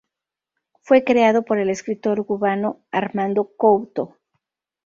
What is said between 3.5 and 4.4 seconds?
Couto.